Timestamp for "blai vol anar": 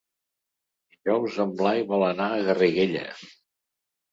1.61-2.31